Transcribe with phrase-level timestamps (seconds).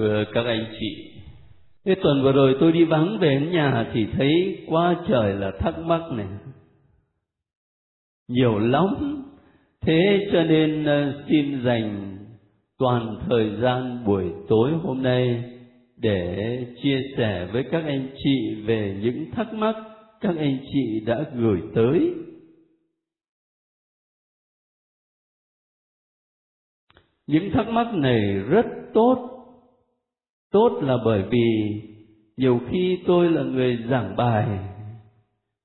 [0.00, 1.12] Thưa các anh chị,
[1.84, 5.52] cái tuần vừa rồi tôi đi vắng về đến nhà thì thấy quá trời là
[5.58, 6.26] thắc mắc này.
[8.28, 8.86] Nhiều lắm.
[9.80, 12.18] Thế cho nên ờ, xin dành
[12.78, 15.44] toàn thời gian buổi tối hôm nay
[15.96, 16.36] để
[16.82, 19.76] chia sẻ với các anh chị về những thắc mắc
[20.20, 22.14] các anh chị đã gửi tới.
[27.26, 29.39] Những thắc mắc này rất tốt
[30.52, 31.80] tốt là bởi vì
[32.36, 34.46] nhiều khi tôi là người giảng bài.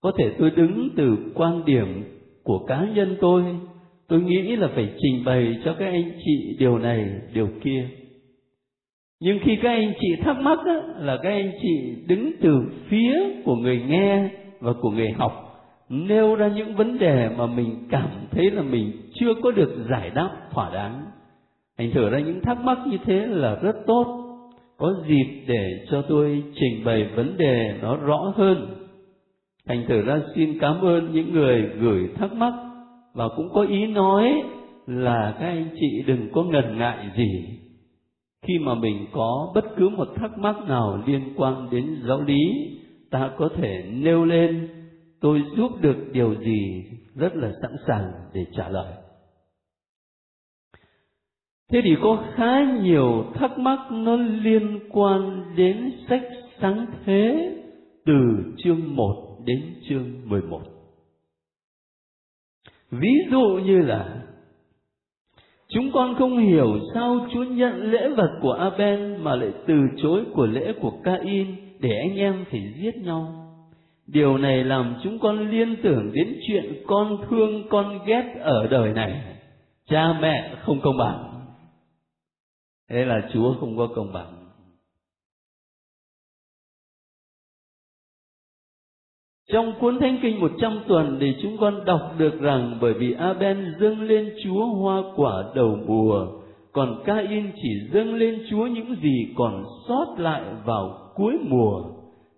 [0.02, 2.04] Có thể tôi đứng từ quan điểm
[2.44, 3.44] của cá nhân tôi
[4.08, 7.90] tôi nghĩ là phải trình bày cho các anh chị điều này điều kia.
[9.20, 12.56] Nhưng khi các anh chị thắc mắc á, là các anh chị đứng từ
[12.88, 14.30] phía của người nghe
[14.60, 15.42] và của người học
[15.90, 20.10] nêu ra những vấn đề mà mình cảm thấy là mình chưa có được giải
[20.10, 21.02] đáp thỏa đáng.
[21.78, 24.25] Thành thử ra những thắc mắc như thế là rất tốt
[24.78, 28.76] có dịp để cho tôi trình bày vấn đề nó rõ hơn.
[29.68, 32.54] Thành thử ra xin cảm ơn những người gửi thắc mắc
[33.14, 34.42] và cũng có ý nói
[34.88, 37.46] là các anh chị đừng có ngần ngại gì.
[38.48, 42.42] Khi mà mình có bất cứ một thắc mắc nào liên quan đến giáo lý,
[43.12, 44.70] ta có thể nêu lên,
[45.22, 46.84] tôi giúp được điều gì
[47.16, 48.94] rất là sẵn sàng để trả lời
[51.72, 56.24] thế thì có khá nhiều thắc mắc nó liên quan đến sách
[56.62, 57.52] sáng thế
[58.06, 58.14] từ
[58.58, 60.62] chương 1 đến chương 11.
[62.92, 64.22] Ví dụ như là,
[65.70, 70.24] Chúng con không hiểu sao Chúa nhận lễ vật của Abel mà lại từ chối
[70.34, 73.28] của lễ của Cain để anh em phải giết nhau.
[74.08, 78.94] Điều này làm chúng con liên tưởng đến chuyện con thương con ghét ở đời
[78.94, 79.22] này.
[79.90, 81.35] Cha mẹ không công bằng
[82.90, 84.46] thế là chúa không có công bằng
[89.52, 93.76] Trong cuốn Thánh Kinh 100 tuần thì chúng con đọc được rằng bởi vì Aben
[93.80, 96.28] dâng lên Chúa hoa quả đầu mùa,
[96.72, 101.84] còn Cain chỉ dâng lên Chúa những gì còn sót lại vào cuối mùa.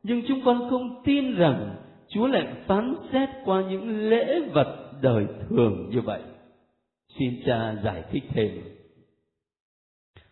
[0.04, 1.76] Nhưng chúng con không tin rằng
[2.10, 6.22] Chúa lại phán xét qua những lễ vật đời thường như vậy.
[7.20, 8.52] Xin cha giải thích thêm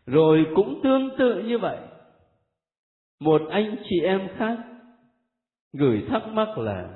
[0.06, 1.78] rồi cũng tương tự như vậy
[3.20, 4.58] một anh chị em khác
[5.74, 6.90] gửi thắc mắc là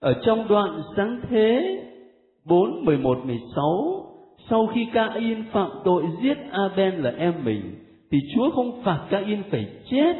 [0.00, 1.78] ở trong đoạn sáng thế
[2.44, 4.06] 4, 11, 16
[4.50, 7.74] sau khi Cain phạm tội giết Abel là em mình
[8.10, 10.16] thì Chúa không phạt Cain phải chết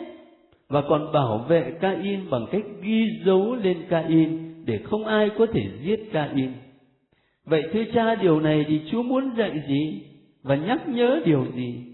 [0.69, 5.47] và còn bảo vệ Cain bằng cách ghi dấu lên Cain để không ai có
[5.53, 6.53] thể giết Cain.
[7.45, 10.03] Vậy thưa cha điều này thì Chúa muốn dạy gì?
[10.47, 11.85] Và nhắc nhớ điều gì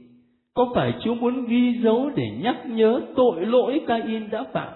[0.55, 4.73] có phải chúa muốn ghi dấu để nhắc nhớ tội lỗi Cain đã phạm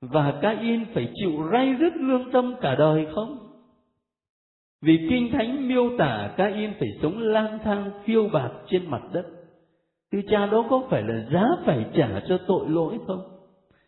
[0.00, 3.38] và Cain phải chịu ray rứt lương tâm cả đời không
[4.82, 9.26] vì kinh thánh miêu tả Cain phải sống lang thang, phiêu bạt trên mặt đất
[10.12, 13.20] Thưa cha, đó có phải là giá phải trả cho tội lỗi không?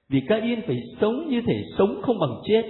[0.08, 2.62] Vì Cain phải sống như thể sống không bằng chết.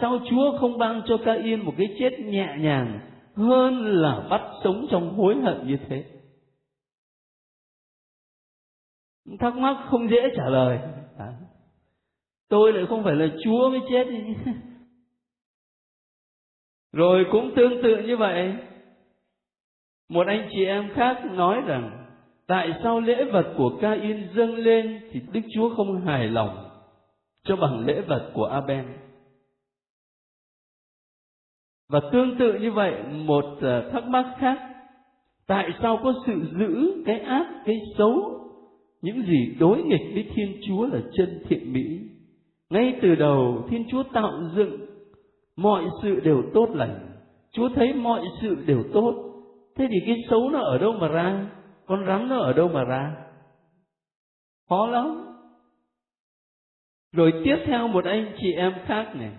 [0.00, 3.00] Sao Chúa không ban cho Cain một cái chết nhẹ nhàng
[3.38, 6.04] hơn là bắt sống trong hối hận như thế.
[9.38, 10.78] Thắc mắc không dễ trả lời.
[11.18, 11.32] À,
[12.48, 14.06] tôi lại không phải là chúa mới chết
[16.92, 18.54] rồi cũng tương tự như vậy.
[20.08, 22.06] Một anh chị em khác nói rằng
[22.46, 26.70] tại sao lễ vật của Cain dâng lên thì Đức Chúa không hài lòng
[27.44, 28.84] cho bằng lễ vật của Abel
[31.88, 34.58] và tương tự như vậy, một ờ, thắc mắc khác.
[35.46, 38.40] Tại sao có sự giữ cái ác, cái xấu,
[39.02, 42.00] những gì đối nghịch với thiên chúa là chân thiện mỹ?
[42.70, 44.86] Ngay từ đầu, thiên chúa tạo dựng,
[45.56, 46.98] mọi sự đều tốt lành.
[47.52, 49.14] Chúa thấy mọi sự đều tốt.
[49.76, 51.46] Thế thì cái xấu nó ở đâu mà ra?
[51.86, 53.16] Con rắn nó ở đâu mà ra?
[54.68, 55.24] Khó lắm.
[57.12, 59.30] Rồi tiếp theo một anh chị em khác này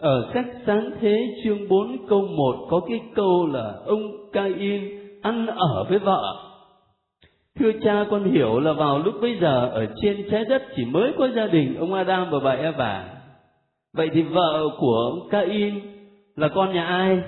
[0.00, 5.46] ở sách sáng thế chương 4 câu 1 có cái câu là ông Cain ăn
[5.46, 6.36] ở với vợ.
[7.58, 11.12] Thưa cha, con hiểu là vào lúc bây giờ ở trên trái đất chỉ mới
[11.18, 13.04] có gia đình ông Adam và bà Eva.
[13.94, 15.80] Vậy thì vợ của ông Cain
[16.36, 17.22] là con nhà ai?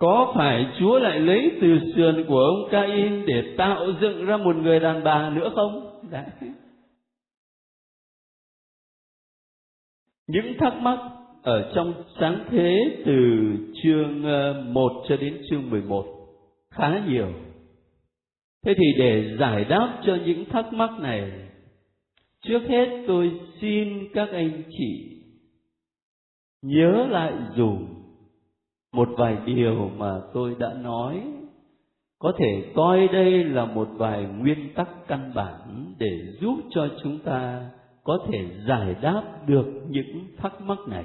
[0.00, 4.56] Có phải Chúa lại lấy từ sườn của ông Cain để tạo dựng ra một
[4.56, 6.00] người đàn bà nữa không?
[6.10, 6.24] Đấy.
[10.28, 10.98] Những thắc mắc
[11.42, 13.16] ở trong sáng thế từ
[13.82, 16.06] chương ờ, 1 cho đến chương 11
[16.70, 17.32] khá nhiều.
[18.66, 21.32] Thế thì để giải đáp cho những thắc mắc này,
[22.40, 25.18] trước hết tôi xin các anh chị
[26.62, 27.86] nhớ lại dùm
[28.92, 31.22] một vài điều mà tôi đã nói
[32.18, 36.10] có thể coi đây là một vài nguyên tắc căn bản để
[36.40, 37.70] giúp cho chúng ta
[38.08, 38.38] có thể
[38.68, 41.04] giải đáp được những thắc mắc này.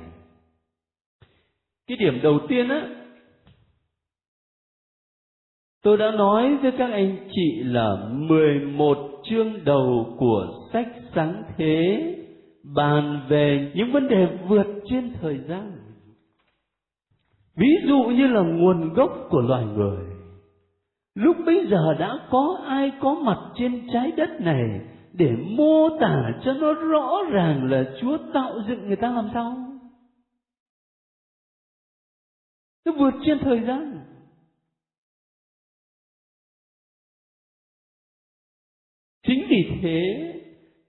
[1.88, 2.88] Cái điểm đầu tiên á,
[5.84, 12.04] tôi đã nói với các anh chị là 11 chương đầu của sách sáng thế
[12.76, 15.72] bàn về những vấn đề vượt trên thời gian.
[17.56, 20.06] Ví dụ như là nguồn gốc của loài người.
[21.16, 24.82] Lúc bấy giờ đã có ai có mặt trên trái đất này
[25.14, 29.58] để mô tả cho nó rõ ràng là chúa tạo dựng người ta làm sao?
[32.86, 34.00] Nó vượt trên thời gian.
[39.28, 40.02] Chính vì thế,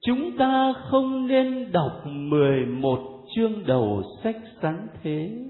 [0.00, 5.44] chúng ta không nên đọc 11 chương đầu sách sáng thế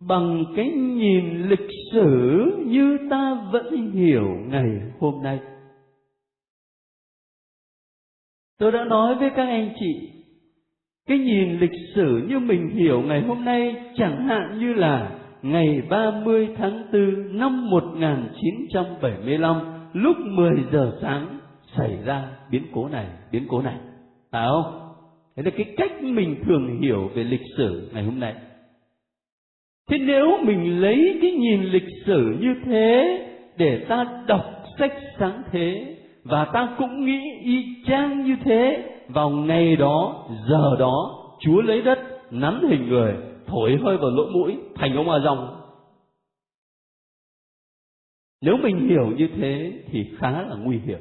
[0.00, 2.06] bằng cái nhìn lịch sử
[2.66, 5.40] như ta vẫn hiểu ngày hôm nay
[8.58, 10.10] tôi đã nói với các anh chị
[11.08, 15.10] cái nhìn lịch sử như mình hiểu ngày hôm nay chẳng hạn như là
[15.42, 19.60] ngày 30 tháng 4 năm 1975
[19.92, 21.38] lúc 10 giờ sáng
[21.76, 23.76] xảy ra biến cố này, biến cố này.
[24.32, 24.80] Phải không?
[25.36, 28.34] Thế là cái cách mình thường hiểu về lịch sử ngày hôm nay.
[29.90, 33.18] Thế nếu mình lấy cái nhìn lịch sử như thế
[33.56, 34.44] để ta đọc
[34.78, 35.93] sách sáng thế
[36.24, 38.90] và ta cũng nghĩ y chang như thế.
[39.08, 41.98] Vào ngày đó, giờ đó Chúa lấy đất
[42.30, 43.14] nắn hình người
[43.46, 45.60] thổi hơi vào lỗ mũi thành ông a dòng.
[48.40, 51.00] Nếu mình hiểu như thế thì khá là nguy hiểm.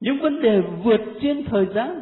[0.00, 2.00] Những vấn đề vượt trên thời gian.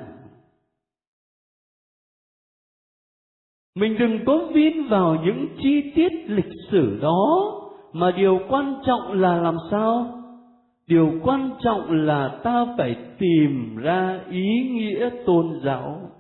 [3.75, 7.61] Mình đừng có vin vào những chi tiết lịch sử đó
[7.95, 10.21] mà điều quan trọng là làm sao?
[10.87, 16.11] Điều quan trọng là ta phải tìm ra ý nghĩa tôn giáo.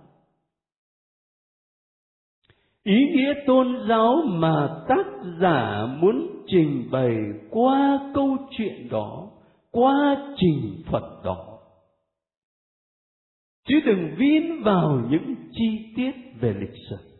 [2.84, 5.06] Ý nghĩa tôn giáo mà tác
[5.40, 7.16] giả muốn trình bày
[7.50, 9.30] qua câu chuyện đó,
[9.70, 11.58] qua trình Phật đó.
[13.68, 17.13] Chứ đừng vin vào những chi tiết về lịch sử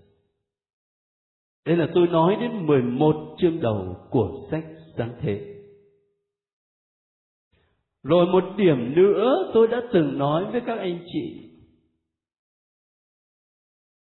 [1.67, 4.65] đây là tôi nói đến 11 chương đầu của sách
[4.97, 5.55] sáng thế.
[8.03, 11.51] Rồi một điểm nữa tôi đã từng nói với các anh chị.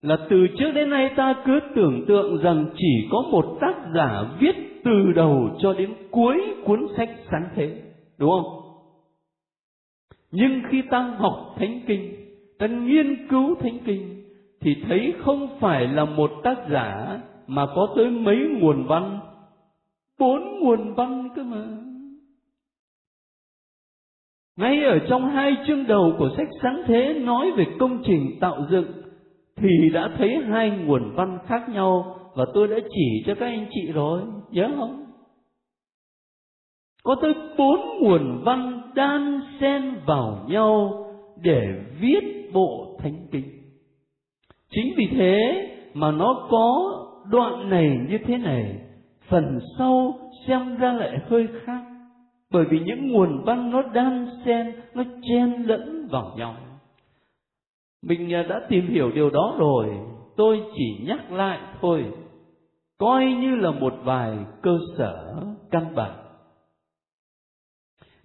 [0.02, 4.38] Là từ trước đến nay ta cứ tưởng tượng rằng chỉ có một tác giả
[4.40, 7.82] viết từ đầu cho đến cuối cuốn sách sáng thế,
[8.18, 8.62] đúng không?
[10.32, 12.16] Nhưng khi ta học thánh kinh,
[12.60, 14.24] ta nghiên cứu thánh kinh,
[14.62, 19.20] thì thấy không phải là một tác giả mà có tới mấy nguồn văn,
[20.20, 21.68] bốn nguồn văn cơ mà.
[24.58, 28.66] Ngay ở trong hai chương đầu của sách sáng thế nói về công trình tạo
[28.72, 28.92] dựng,
[29.56, 33.68] thì đã thấy hai nguồn văn khác nhau và tôi đã chỉ cho các anh
[33.72, 34.22] chị rồi,
[34.52, 35.06] nhớ không?
[37.04, 41.06] Có tới bốn nguồn văn đan xen vào nhau
[41.42, 41.68] để
[42.00, 43.56] viết bộ thánh kinh
[44.76, 46.92] chính vì thế mà nó có
[47.32, 48.80] đoạn này như thế này,
[49.30, 51.82] phần sau xem ra lại hơi khác,
[52.52, 56.56] bởi vì những nguồn văn nó đan xen, nó chen lẫn vào nhau.
[58.04, 59.90] Mình à, đã tìm hiểu điều đó rồi,
[60.38, 62.06] tôi chỉ nhắc lại thôi.
[62.98, 65.36] Coi như là một vài cơ sở,
[65.72, 66.12] căn bản.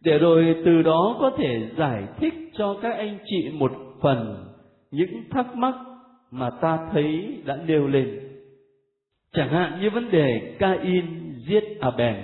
[0.02, 4.47] Để rồi từ đó có thể giải thích cho các anh chị một phần
[4.90, 5.75] những thắc mắc
[6.30, 8.29] mà ta thấy đã nêu lên
[9.32, 12.16] chẳng hạn như vấn đề Cain giết Abel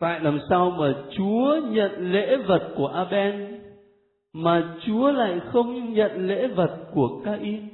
[0.00, 3.54] tại làm sao mà Chúa nhận lễ vật của Abel
[4.32, 7.68] mà Chúa lại không nhận lễ vật của Cain.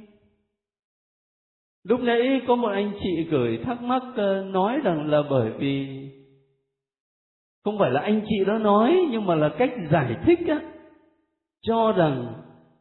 [1.83, 6.03] Lúc nãy có một anh chị gửi thắc mắc ờ, nói rằng là bởi vì
[7.63, 10.59] không phải là anh chị đó nói, nhưng mà là cách giải thích á,
[11.61, 12.33] cho rằng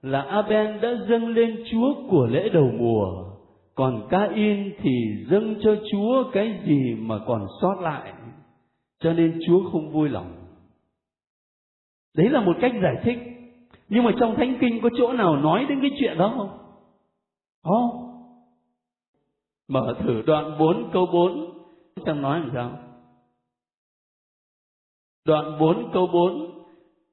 [0.02, 3.25] là Aben đã dâng lên Chúa của lễ đầu mùa
[3.76, 4.90] còn ca-in thì
[5.30, 8.12] dâng cho Chúa cái gì mà còn sót lại.
[8.98, 10.32] Cho nên Chúa không vui lòng.
[12.16, 13.18] Đấy là một cách giải thích.
[13.88, 16.58] Nhưng mà trong thánh kinh có chỗ nào nói đến cái chuyện đó không?
[17.62, 17.90] Có.
[19.68, 21.50] Mở thử đoạn 4 câu 4
[22.06, 22.78] xem nói làm sao.
[25.24, 26.64] Đoạn 4 câu 4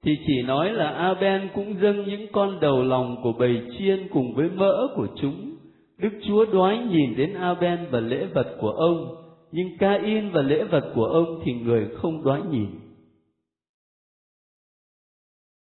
[0.01, 4.33] thì chỉ nói là Aben cũng dâng những con đầu lòng của bầy chiên cùng
[4.35, 5.52] với mỡ của chúng.
[5.97, 9.15] Đức Chúa đoái nhìn đến Aben và lễ vật của ông,
[9.51, 12.69] nhưng Cain và lễ vật của ông thì người không đoái nhìn.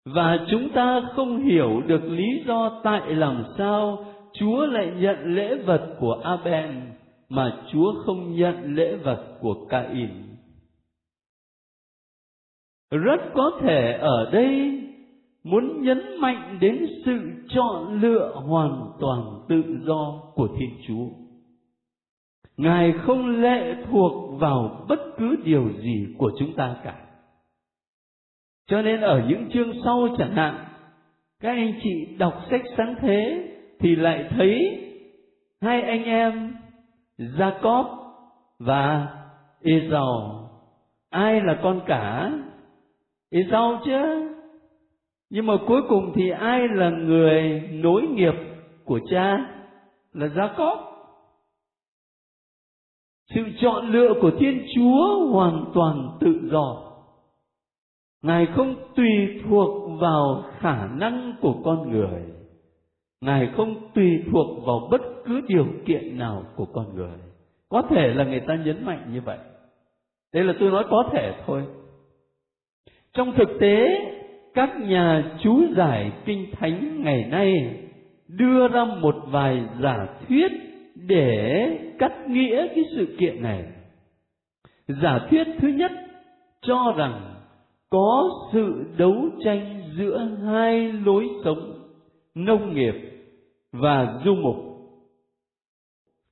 [0.05, 5.55] Và chúng ta không hiểu được lý do tại làm sao Chúa lại nhận lễ
[5.65, 6.81] vật của Aben
[7.29, 10.09] mà Chúa không nhận lễ vật của Cain.
[12.91, 14.81] Rất có thể ở đây
[15.43, 17.19] muốn nhấn mạnh đến sự
[17.50, 21.05] chọn lựa hoàn toàn tự do của Thiên Chúa.
[22.57, 27.05] Ngài không lệ thuộc vào bất cứ điều gì của chúng ta cả.
[28.67, 30.65] Cho nên ở những chương sau chẳng hạn,
[31.39, 33.48] các anh chị đọc sách sáng thế
[33.79, 34.77] thì lại thấy
[35.62, 36.53] hai anh em
[37.17, 37.86] Jacob
[38.60, 39.07] và
[39.62, 40.38] Esau.
[41.10, 42.31] Ai là con cả?
[43.31, 44.31] Esau chứ.
[45.31, 48.33] Nhưng mà cuối cùng thì ai là người nối nghiệp
[48.85, 49.38] của cha?
[50.13, 50.77] Là Jacob.
[53.35, 56.91] Sự chọn lựa của Thiên Chúa hoàn toàn tự do.
[58.21, 62.31] Ngài không tùy thuộc vào khả năng của con người
[63.21, 67.17] ngài không tùy thuộc vào bất cứ điều kiện nào của con người
[67.69, 69.38] có thể là người ta nhấn mạnh như vậy
[70.33, 71.63] đây là tôi nói có thể thôi
[73.13, 73.85] trong thực tế
[74.53, 77.77] các nhà chú giải kinh thánh ngày nay
[78.27, 80.51] đưa ra một vài giả thuyết
[80.96, 83.63] để cắt nghĩa cái sự kiện này.
[84.88, 85.91] Giả thuyết thứ nhất
[86.62, 87.36] cho rằng
[87.89, 91.89] có sự đấu tranh giữa hai lối sống,
[92.36, 92.96] nông nghiệp
[93.72, 94.55] và du mục.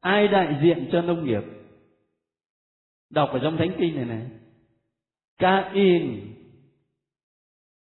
[0.02, 1.42] Ai đại diện cho nông nghiệp?
[3.10, 4.26] Đọc ở trong thánh kinh này này.
[5.38, 6.29] Cain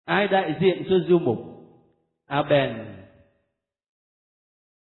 [0.05, 1.37] ai đại diện cho du mục?
[2.27, 2.85] Aben.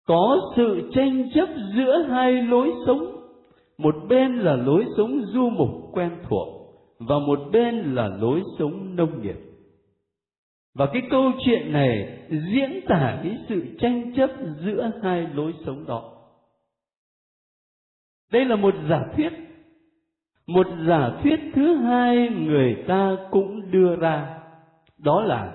[0.07, 3.13] Có sự tranh chấp giữa hai lối sống.
[3.79, 6.49] Một bên là lối sống du mục quen thuộc
[6.99, 9.37] và một bên là lối sống nông nghiệp.
[10.75, 14.31] Và cái câu chuyện này diễn tả cái sự tranh chấp
[14.65, 16.13] giữa hai lối sống đó.
[18.33, 19.33] Đây là một giả thuyết.
[20.47, 24.36] Một giả thuyết thứ hai người ta cũng đưa ra
[25.07, 25.53] đó là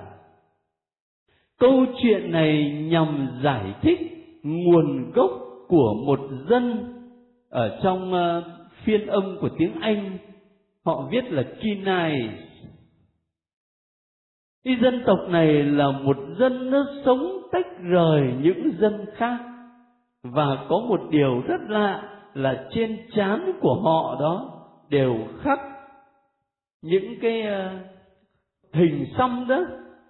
[1.60, 4.00] câu chuyện này nhằm giải thích
[4.44, 5.32] nguồn gốc
[5.68, 6.94] của một dân
[7.50, 8.44] ở trong uh,
[8.84, 10.18] phiên âm của tiếng Anh.
[10.86, 12.30] Họ viết là Kinai.
[14.64, 19.38] Cái dân tộc này là một dân nó sống tách rời những dân khác.
[20.24, 22.04] Và có một điều rất lạ
[22.34, 25.60] là trên trán của họ đó đều khắc
[26.82, 28.01] những cái uh,
[28.74, 29.64] hình xăm đó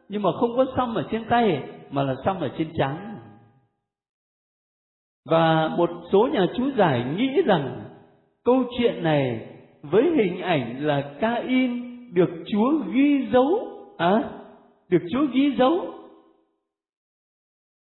[0.10, 3.16] nhưng mà không có xăm ở trên tay mà là xăm ở trên trán.
[5.26, 7.84] Và một số nhà chú giải nghĩ rằng
[8.46, 9.48] câu chuyện này
[9.82, 14.24] với hình ảnh là Cain được Chúa ghi dấu à,
[14.90, 15.94] được Chúa ghi dấu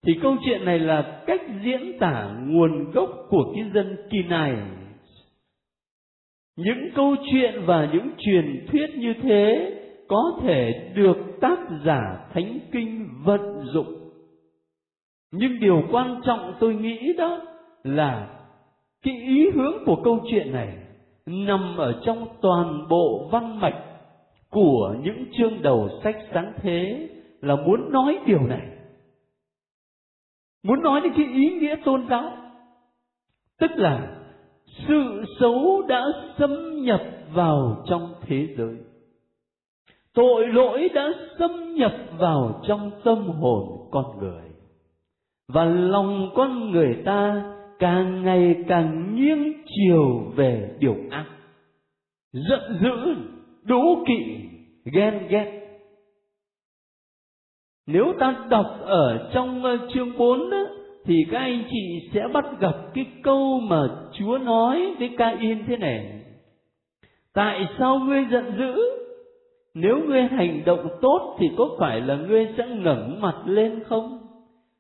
[0.07, 4.57] thì câu chuyện này là cách diễn tả nguồn gốc của cái dân kỳ này
[6.57, 9.77] những câu chuyện và những truyền thuyết như thế
[10.11, 14.11] có thể được tác giả thánh kinh vận dụng.
[15.33, 17.39] Nhưng điều quan trọng tôi nghĩ đó
[17.85, 18.41] là
[19.03, 20.77] cái ý hướng của câu chuyện này
[21.27, 23.85] nằm ở trong toàn bộ văn mạch
[24.51, 27.09] của những chương đầu sách sáng thế
[27.41, 28.69] là muốn nói điều này.
[30.63, 32.33] Muốn nói đến cái ý nghĩa tôn giáo.
[33.61, 34.17] Tức là
[34.89, 36.07] sự xấu đã
[36.39, 37.01] xâm nhập
[37.33, 38.90] vào trong thế giới
[40.15, 44.43] tội lỗi đã xâm nhập vào trong tâm hồn con người
[45.49, 47.43] và lòng con người ta
[47.79, 51.27] càng ngày càng nghiêng chiều về điều ác
[52.33, 53.15] giận dữ
[53.63, 54.49] đố kỵ
[54.85, 55.61] ghen ghét
[57.93, 60.65] nếu ta đọc ở trong ờ, chương 4 đó,
[61.05, 63.89] thì các anh chị sẽ bắt gặp cái câu mà
[64.19, 66.23] Chúa nói với Ca-in thế này.
[67.35, 68.75] Tại sao ngươi giận dữ?
[69.75, 74.19] Nếu ngươi hành động tốt thì có phải là ngươi sẽ ngẩng mặt lên không?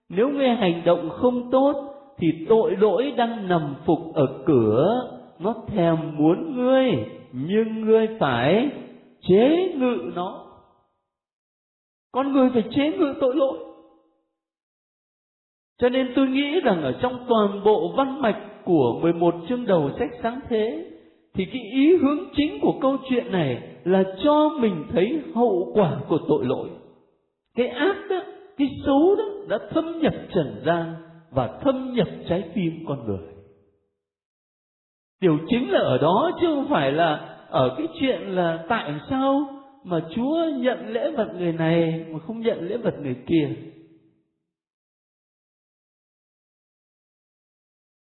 [0.08, 5.54] Nếu ngươi hành động không tốt thì tội lỗi đang nằm phục ở cửa, nó
[5.66, 6.90] thèm muốn ngươi,
[7.32, 8.70] nhưng ngươi phải
[9.28, 10.46] chế ngự nó
[12.12, 13.58] con người phải chế ngự tội lỗi
[15.78, 19.90] cho nên tôi nghĩ rằng ở trong toàn bộ văn mạch của 11 chương đầu
[19.98, 20.89] sách sáng thế
[21.34, 26.00] thì cái ý hướng chính của câu chuyện này là cho mình thấy hậu quả
[26.08, 26.68] của tội lỗi.
[27.54, 28.22] Cái ác đó,
[28.56, 30.94] cái xấu đó đã thâm nhập trần gian
[31.30, 33.28] và thâm nhập trái tim con người.
[35.20, 39.60] Điều chính là ở đó chứ không phải là ở cái chuyện là tại sao
[39.84, 43.48] mà chúa nhận lễ vật người này mà không nhận lễ vật người kia.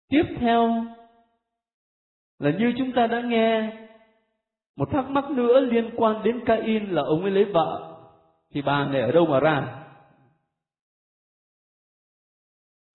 [0.10, 0.86] Tiếp theo
[2.42, 3.74] là như chúng ta đã nghe
[4.76, 7.98] một thắc mắc nữa liên quan đến Cain là ông ấy lấy vợ.
[8.52, 9.86] Thì bà này ở đâu mà ra?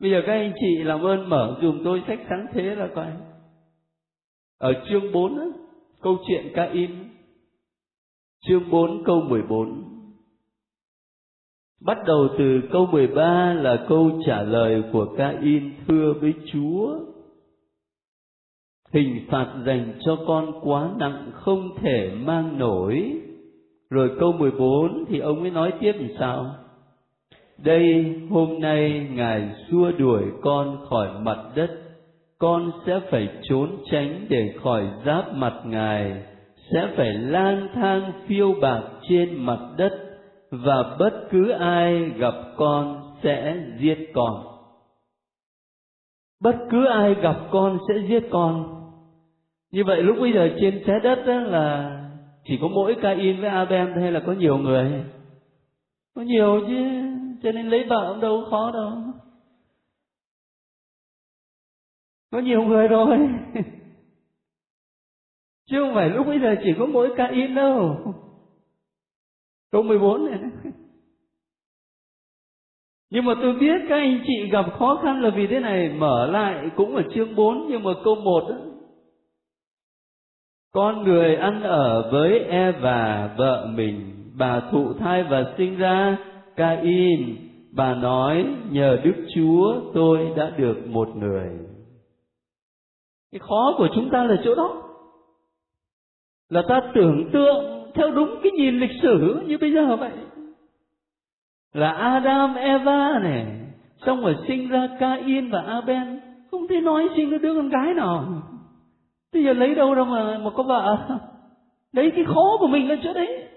[0.01, 3.07] Bây giờ các anh chị làm ơn mở dùm tôi sách sáng thế là coi.
[4.59, 5.47] Ở chương 4 á,
[6.03, 6.91] câu chuyện Cain.
[8.47, 9.85] Chương 4 câu 14
[11.81, 16.99] Bắt đầu từ câu 13 là câu trả lời của Cain thưa với Chúa
[18.93, 23.13] hình phạt dành cho con quá nặng không thể mang nổi.
[23.91, 26.47] Rồi câu 14 thì ông ấy nói tiếp làm sao?
[27.65, 31.71] Đây hôm nay Ngài xua đuổi con khỏi mặt đất,
[32.39, 36.23] con sẽ phải trốn tránh để khỏi giáp mặt Ngài,
[36.73, 39.93] sẽ phải lang thang phiêu bạc trên mặt đất
[40.51, 44.45] và bất cứ ai gặp con sẽ giết con.
[46.43, 48.76] Bất cứ ai gặp con sẽ giết con
[49.77, 51.93] như vậy lúc bây giờ trên trái đất đó là
[52.45, 55.05] chỉ có mỗi Cain với Abel hay là có nhiều người?
[56.15, 56.75] Có nhiều chứ
[57.43, 58.93] cho nên lấy vợ cũng đâu khó đâu.
[62.31, 63.19] Có nhiều người rồi.
[65.71, 67.97] Chứ không phải lúc bây giờ chỉ có mỗi Cain đâu.
[69.73, 70.41] Câu 14 này.
[73.11, 76.27] Nhưng mà tôi biết các anh chị gặp khó khăn là vì thế này mở
[76.27, 78.57] lại cũng ở chương 4 nhưng mà câu 1 đó,
[80.77, 86.17] con người ăn ở với Eva vợ mình, bà thụ thai và sinh ra,
[86.57, 87.37] Cain,
[87.77, 91.51] bà nói, nhờ Đức Chúa, tôi đã được một người.
[93.33, 94.83] Cái khó của chúng ta là chỗ đó.
[96.49, 100.13] Là ta tưởng tượng theo đúng cái nhìn lịch sử như bây giờ vậy.
[101.75, 103.47] Là Adam, Eva này,
[104.07, 106.09] xong rồi sinh ra Cain và Abel
[106.51, 108.43] không thể nói sinh ra đứa con gái nào
[109.33, 110.97] bây giờ lấy đâu ra mà mà có vợ
[111.93, 113.49] đấy cái khó của mình là chỗ đấy.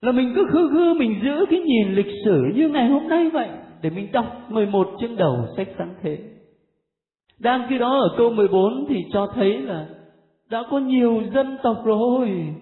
[0.00, 3.30] Là mình cứ khư khư, mình giữ cái nhìn lịch sử như ngày hôm nay
[3.30, 3.48] vậy,
[3.82, 6.18] để mình đọc 11 chương đầu sách sáng thế.
[7.38, 9.88] Đang khi đó ở câu 14 thì cho thấy là
[10.50, 12.54] đã có nhiều dân tộc rồi.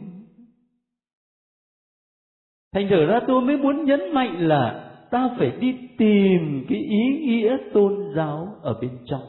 [2.75, 7.27] Thành thử ra tôi mới muốn nhấn mạnh là ta phải đi tìm cái ý
[7.27, 9.23] nghĩa tôn giáo ở bên trong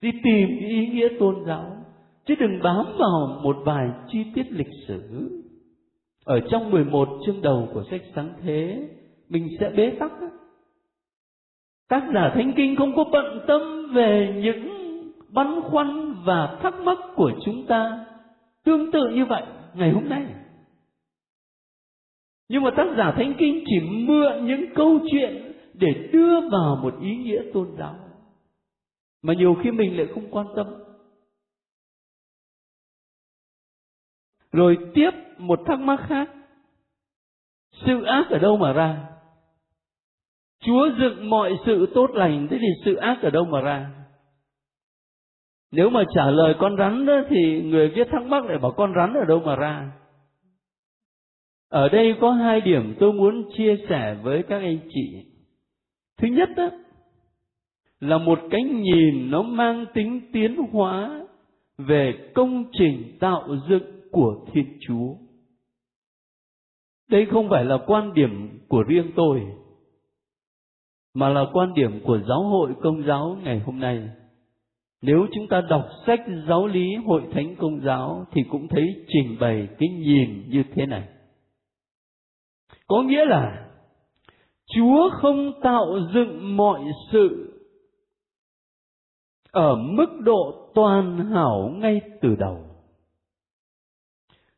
[0.00, 1.76] đi tìm cái ý nghĩa tôn giáo,
[2.26, 5.30] chứ đừng bám vào một vài chi tiết lịch sử.
[6.24, 8.88] Ở trong 11 chương đầu của sách sáng thế,
[9.28, 10.12] mình sẽ bế tắc
[11.90, 14.68] tác giả thánh kinh không có bận tâm về những
[15.28, 18.04] băn khoăn và thắc mắc của chúng ta.
[18.64, 19.42] Tương tự như vậy,
[19.74, 20.26] ngày hôm nay.
[22.48, 26.94] Nhưng mà tác giả thánh kinh chỉ mượn những câu chuyện để đưa vào một
[27.00, 27.94] ý nghĩa tôn giáo
[29.22, 30.66] mà nhiều khi mình lại không quan tâm.
[34.52, 36.30] Rồi tiếp một thắc mắc khác.
[37.86, 39.08] Sự ác ở đâu mà ra?
[40.60, 43.90] Chúa dựng mọi sự tốt lành, thế thì sự ác ở đâu mà ra?
[45.70, 48.92] Nếu mà trả lời con rắn đó thì người viết thắc mắc lại bảo con
[48.96, 49.92] rắn ở đâu mà ra?
[51.68, 55.26] Ở đây có hai điểm tôi muốn chia sẻ với các anh chị.
[56.18, 56.70] Thứ nhất đó
[58.00, 61.26] là một cái nhìn nó mang tính tiến hóa
[61.78, 65.14] về công trình tạo dựng của Thiên Chúa.
[67.08, 69.42] Đây không phải là quan điểm của riêng tôi,
[71.14, 74.08] mà là quan điểm của giáo hội công giáo ngày hôm nay.
[75.02, 79.36] Nếu chúng ta đọc sách giáo lý hội thánh công giáo thì cũng thấy trình
[79.40, 81.08] bày cái nhìn như thế này.
[82.86, 83.66] Có nghĩa là
[84.74, 86.80] Chúa không tạo dựng mọi
[87.12, 87.49] sự
[89.52, 92.58] ở mức độ toàn hảo ngay từ đầu.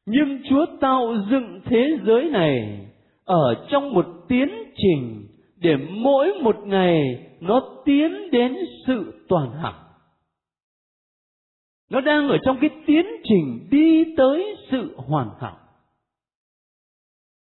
[0.06, 2.86] Nhưng Chúa tạo dựng thế giới này
[3.24, 5.26] ở trong một tiến trình
[5.56, 9.82] để mỗi một ngày nó tiến đến sự toàn hảo.
[11.90, 15.56] Nó đang ở trong cái tiến trình đi tới sự hoàn hảo.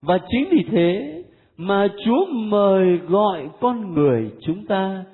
[0.01, 1.23] Và chính vì thế
[1.57, 5.05] mà Chúa mời gọi con người chúng ta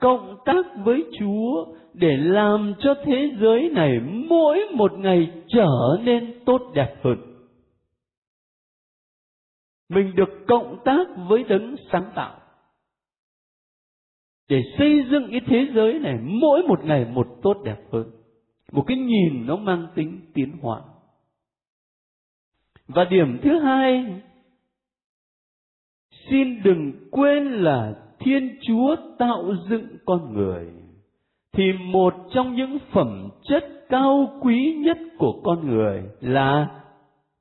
[0.00, 6.40] cộng tác với Chúa để làm cho thế giới này mỗi một ngày trở nên
[6.46, 7.16] tốt đẹp hơn.
[9.88, 12.40] Mình được cộng tác với đấng sáng tạo
[14.50, 18.10] để xây dựng cái thế giới này mỗi một ngày một tốt đẹp hơn.
[18.72, 20.82] Một cái nhìn nó mang tính tiến hóa.
[22.88, 24.20] Và điểm thứ hai,
[26.30, 30.66] xin đừng quên là Thiên Chúa tạo dựng con người
[31.52, 36.82] thì một trong những phẩm chất cao quý nhất của con người là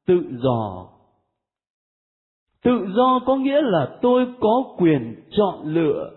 [0.07, 0.87] tự do.
[2.63, 6.11] Tự do có nghĩa là tôi có quyền chọn lựa.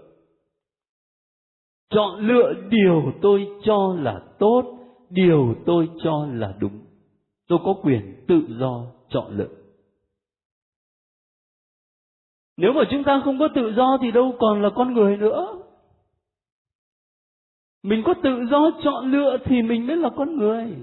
[1.91, 4.79] Chọn lựa điều tôi cho là tốt,
[5.11, 6.79] điều tôi cho là đúng.
[7.49, 9.62] Tôi có quyền tự do chọn lựa.
[12.57, 15.63] Nếu mà chúng ta không có tự do thì đâu còn là con người nữa.
[17.83, 20.77] Mình có tự do chọn lựa thì mình mới là con người.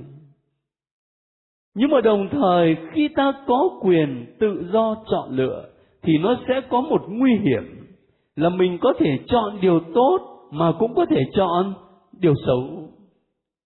[1.75, 5.69] Nhưng mà đồng thời, khi ta có quyền tự do chọn lựa,
[6.01, 7.87] thì nó sẽ có một nguy hiểm
[8.35, 11.73] là mình có thể chọn điều tốt mà cũng có thể chọn
[12.19, 12.89] điều xấu.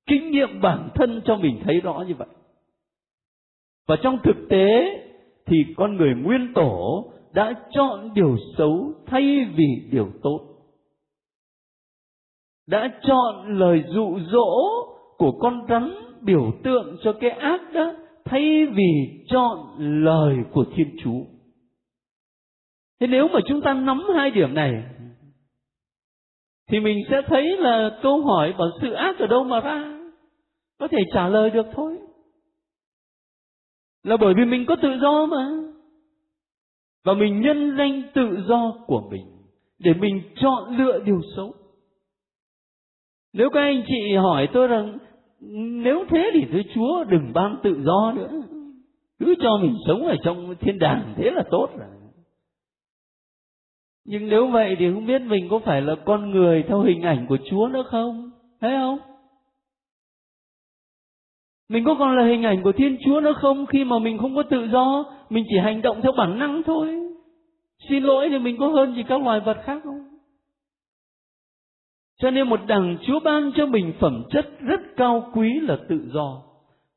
[0.07, 2.27] Kinh nghiệm bản thân cho mình thấy rõ như vậy.
[3.87, 4.99] Và trong thực tế
[5.45, 10.39] thì con người nguyên tổ đã chọn điều xấu thay vì điều tốt.
[12.67, 14.55] Đã chọn lời dụ dỗ
[15.17, 15.91] của con rắn
[16.21, 17.93] biểu tượng cho cái ác đó
[18.25, 21.23] thay vì chọn lời của Thiên Chúa.
[22.99, 24.83] Thế nếu mà chúng ta nắm hai điểm này,
[26.69, 29.93] thì mình sẽ thấy là câu hỏi bảo sự ác ở đâu mà ra
[30.79, 31.97] có thể trả lời được thôi
[34.03, 35.72] là bởi vì mình có tự do mà
[37.03, 39.25] và mình nhân danh tự do của mình
[39.79, 41.53] để mình chọn lựa điều xấu.
[43.33, 44.97] Nếu các anh chị hỏi tôi rằng,
[45.83, 48.29] nếu thế thì thưa chúa đừng ban tự do nữa.
[49.19, 51.87] Cứ cho mình sống ở trong thiên đàng, thế là tốt rồi.
[54.05, 57.25] Nhưng nếu vậy thì không biết mình có phải là con người theo hình ảnh
[57.29, 58.31] của chúa nữa không?
[58.61, 59.12] Thấy không?
[61.73, 64.35] Mình có còn là hình ảnh của Thiên Chúa nữa không khi mà mình không
[64.35, 66.99] có tự do, mình chỉ hành động theo bản năng thôi.
[67.89, 70.03] Xin lỗi thì mình có hơn gì các loài vật khác không?
[72.21, 75.99] Cho nên một đằng Chúa ban cho mình phẩm chất rất cao quý là tự
[76.13, 76.41] do.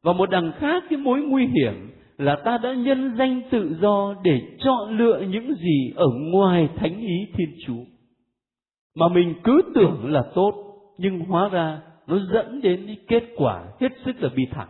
[0.02, 4.14] Và một đằng khác cái mối nguy hiểm là ta đã nhân danh tự do
[4.22, 7.84] để chọn lựa những gì ở ngoài thánh ý Thiên Chúa.
[8.96, 10.52] Mà mình cứ tưởng là tốt,
[10.98, 14.68] nhưng hóa ra nó dẫn đến cái kết quả hết sức là bi thảm.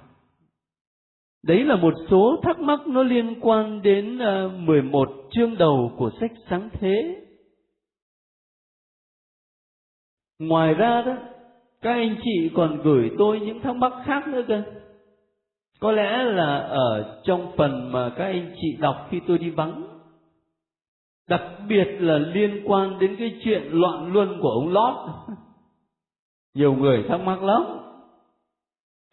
[1.42, 6.10] Đấy là một số thắc mắc nó liên quan đến ờ, 11 chương đầu của
[6.20, 7.22] sách sáng thế.
[10.38, 11.16] Ngoài ra đó,
[11.82, 14.62] các anh chị còn gửi tôi những thắc mắc khác nữa cơ.
[15.80, 19.82] Có lẽ là ở trong phần mà các anh chị đọc khi tôi đi vắng.
[21.28, 24.94] Đặc biệt là liên quan đến cái chuyện loạn luân của ông Lót
[26.56, 27.62] nhiều người thắc mắc lắm.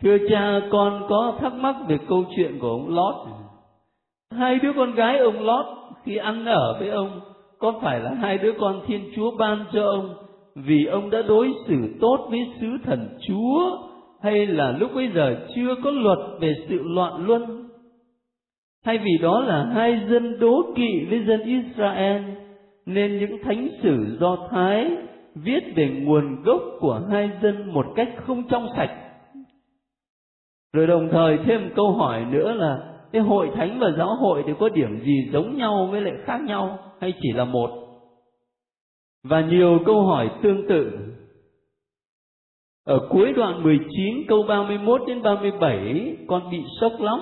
[0.04, 3.16] Thưa cha, con có thắc mắc về câu chuyện của ông lót.
[4.32, 5.66] Hai đứa con gái ông lót
[6.04, 7.20] khi ăn ở với ông,
[7.60, 10.14] có phải là hai đứa con thiên chúa ban cho ông
[10.56, 13.78] vì ông đã đối xử tốt với sứ thần chúa
[14.22, 17.70] hay là lúc bấy giờ chưa có luật về sự loạn luân?
[18.86, 22.22] Hay vì đó là hai dân đố kỵ với dân israel
[22.86, 24.92] nên những thánh sử do thái
[25.36, 29.00] viết về nguồn gốc của hai dân một cách không trong sạch.
[30.74, 34.54] Rồi đồng thời thêm câu hỏi nữa là, cái hội thánh và giáo hội thì
[34.60, 37.70] có điểm gì giống nhau với lại khác nhau hay chỉ là một?
[39.24, 40.92] Và nhiều câu hỏi tương tự.
[42.86, 43.88] Ở cuối đoạn 19
[44.28, 47.20] câu 31 đến 37 con bị sốc lắm.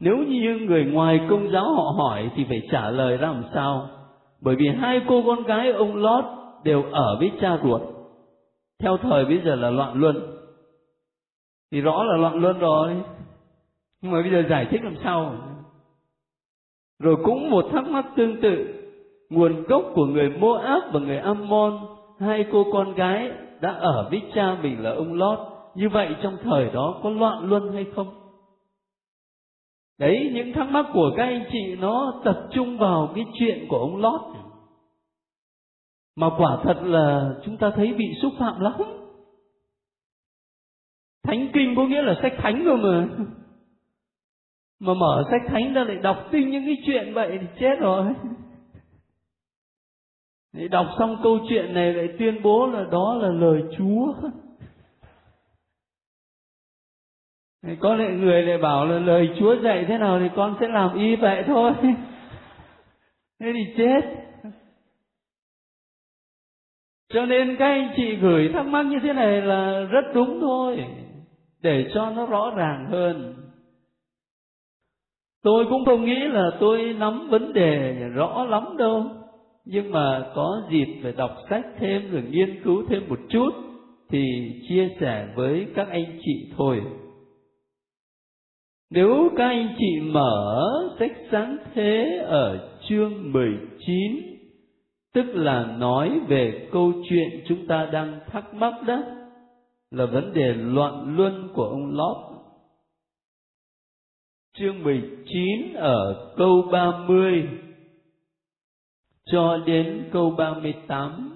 [0.00, 3.88] Nếu như người ngoài công giáo họ hỏi thì phải trả lời ra làm sao?
[4.40, 6.24] Bởi vì hai cô con gái ông Lót
[6.64, 7.82] đều ở với cha ruột.
[8.78, 10.36] Theo thời bây giờ là loạn luân.
[11.72, 13.02] Thì rõ là loạn luân rồi.
[14.00, 15.34] Nhưng mà bây giờ giải thích làm sao?
[16.98, 18.78] Rồi cũng một thắc mắc tương tự.
[19.30, 21.78] Nguồn gốc của người Moab và người Ammon,
[22.20, 25.38] hai cô con gái đã ở với cha mình là ông Lót.
[25.74, 28.06] Như vậy trong thời đó có loạn luân hay không?
[29.98, 33.78] Đấy, những thắc mắc của các anh chị nó tập trung vào cái chuyện của
[33.78, 34.20] ông Lót
[36.16, 38.72] mà quả thật là chúng ta thấy bị xúc phạm lắm.
[41.22, 43.24] Thánh kinh có nghĩa là sách thánh rồi mà.
[44.80, 48.14] Mà mở sách thánh ra lại đọc tin những cái chuyện vậy thì chết rồi.
[50.52, 54.14] Để đọc xong câu chuyện này lại tuyên bố là đó là lời Chúa.
[57.62, 60.68] Thì có lẽ người lại bảo là lời Chúa dạy thế nào thì con sẽ
[60.68, 61.72] làm y vậy thôi.
[63.40, 64.00] Thế thì chết
[67.12, 70.84] cho nên các anh chị gửi thắc mắc như thế này là rất đúng thôi,
[71.62, 73.34] để cho nó rõ ràng hơn.
[75.42, 79.04] Tôi cũng không nghĩ là tôi nắm vấn đề rõ lắm đâu,
[79.64, 83.50] nhưng mà có dịp phải đọc sách thêm rồi nghiên cứu thêm một chút
[84.10, 86.82] thì chia sẻ với các anh chị thôi.
[88.90, 90.62] Nếu các anh chị mở
[90.98, 94.31] sách sáng thế ở chương 19
[95.12, 99.02] tức là nói về câu chuyện chúng ta đang thắc mắc đó
[99.90, 102.16] là vấn đề loạn luân của ông Lót.
[104.58, 107.48] Chương 19 ở câu 30
[109.24, 111.32] cho đến câu 38.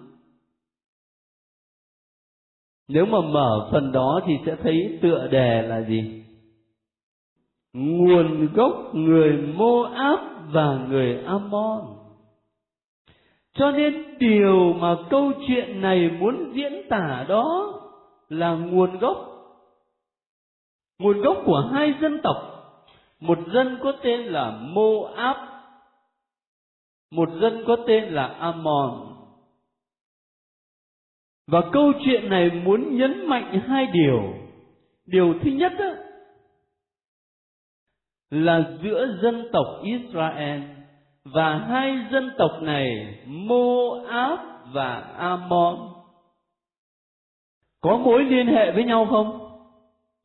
[2.89, 6.25] Nếu mà mở phần đó thì sẽ thấy tựa đề là gì?
[7.73, 10.21] Nguồn gốc người Moab
[10.53, 12.06] và người Ammon.
[13.59, 17.73] Cho nên điều mà câu chuyện này muốn diễn tả đó
[18.29, 19.17] là nguồn gốc.
[20.99, 22.37] Nguồn gốc của hai dân tộc.
[23.21, 25.37] Một dân có tên là Moab,
[27.11, 29.17] một dân có tên là Ammon.
[31.47, 34.35] Và câu chuyện này muốn nhấn mạnh hai điều.
[35.07, 35.91] Điều thứ nhất đó,
[38.31, 40.76] là giữa dân tộc Israel
[41.35, 44.39] và hai dân tộc này, Moab
[44.73, 45.77] và Ammon
[47.87, 49.39] có mối liên hệ với nhau không?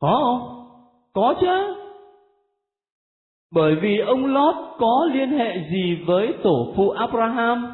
[0.00, 0.66] Có không?
[1.12, 1.74] Có chứ.
[3.54, 7.66] Bởi vì ông Lót có liên hệ gì với tổ phụ Abraham?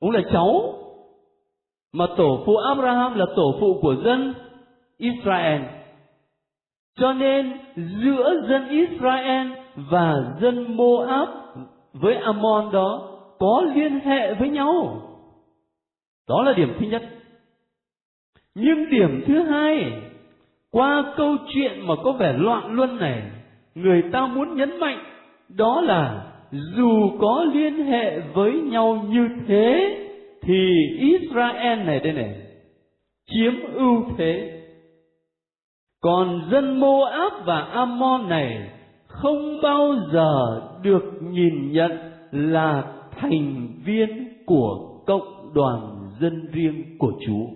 [0.00, 0.74] Cũng là cháu.
[1.92, 4.34] Mà tổ phụ Abraham là tổ phụ của dân
[4.98, 5.62] Israel.
[6.98, 11.28] Cho nên giữa dân Israel và dân Moab
[12.00, 15.02] với Ammon đó có liên hệ với nhau.
[16.28, 17.02] Đó là điểm thứ nhất.
[18.54, 19.92] Nhưng điểm thứ hai,
[20.70, 23.22] qua câu chuyện mà có vẻ loạn luân này,
[23.74, 24.98] người ta muốn nhấn mạnh
[25.48, 29.96] đó là dù có liên hệ với nhau như thế
[30.42, 32.34] thì Israel này đây này
[33.30, 34.62] chiếm ưu thế
[36.00, 38.70] còn dân Moab và Ammon này
[39.22, 41.90] không bao giờ được nhìn nhận
[42.30, 47.46] là thành viên của cộng đoàn dân riêng của Chúa.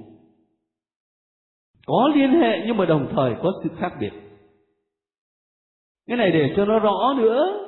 [1.87, 4.12] Có liên hệ nhưng mà đồng thời có sự khác biệt.
[6.07, 7.66] Cái này để cho nó rõ nữa.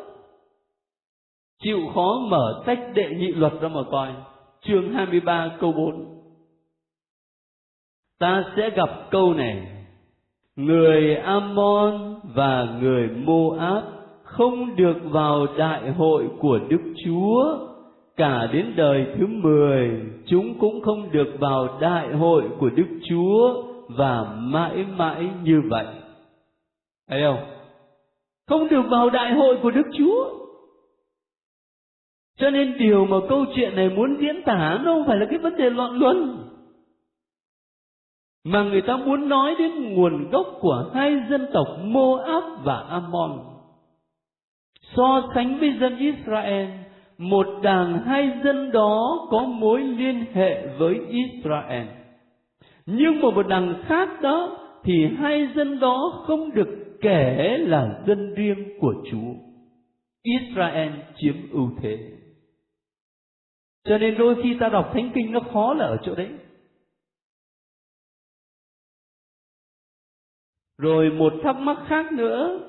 [1.63, 4.15] Chịu khó mở sách đệ nhị luật ra mà coi.
[4.61, 6.23] Chương 23 câu 4.
[8.19, 9.82] Ta sẽ gặp câu này
[10.57, 13.85] người Ammon và người Moab
[14.23, 17.59] không được vào đại hội của Đức Chúa
[18.17, 23.63] cả đến đời thứ mười, chúng cũng không được vào đại hội của Đức Chúa
[23.89, 25.87] và mãi mãi như vậy.
[27.09, 27.45] Thấy không?
[28.49, 30.43] Không được vào đại hội của Đức Chúa.
[32.39, 35.39] Cho nên điều mà câu chuyện này muốn diễn tả nó không phải là cái
[35.39, 36.39] vấn đề loạn luân
[38.45, 43.39] mà người ta muốn nói đến nguồn gốc của hai dân tộc Moab và Ammon.
[44.97, 46.69] So sánh với dân Israel,
[47.19, 51.87] một đảng hai dân đó có mối liên hệ với Israel.
[52.87, 58.35] Nhưng mà một đảng khác đó thì hai dân đó không được kể là dân
[58.35, 59.33] riêng của Chúa.
[60.23, 61.99] Israel chiếm ưu thế.
[63.85, 66.29] Cho nên đôi khi ta đọc thánh kinh nó khó là ở chỗ đấy.
[70.83, 72.61] Rồi một thắc mắc khác nữa.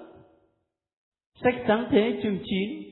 [1.43, 2.84] Sách sáng thế chương 9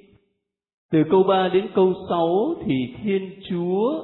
[0.91, 4.03] từ câu 3 đến câu 6 thì Thiên Chúa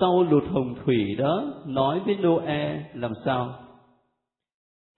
[0.00, 3.54] sau lụt hồng thủy đó nói với Noe làm sao?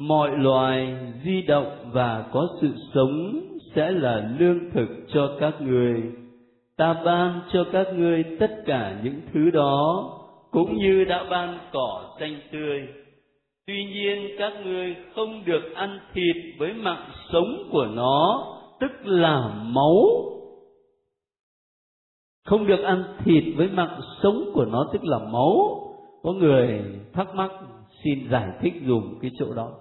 [0.01, 3.41] Mọi loài di động và có sự sống
[3.75, 6.03] sẽ là lương thực cho các người.
[6.77, 10.11] Ta ban cho các ngươi tất cả những thứ đó,
[10.51, 13.04] cũng như đã ban cỏ xanh tươi
[13.67, 18.47] Tuy nhiên các ngươi không được ăn thịt với mạng sống của nó,
[18.81, 20.05] tức là máu.
[22.45, 25.81] Không được ăn thịt với mạng sống của nó tức là máu.
[26.23, 27.51] Có người thắc mắc
[28.05, 29.73] xin giải thích dùng cái chỗ đó.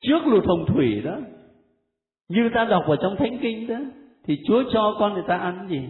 [0.00, 1.16] Trước lụt hồng thủy đó,
[2.30, 3.76] như ta đọc ở trong thánh kinh đó
[4.24, 5.88] thì chúa cho con người ta ăn gì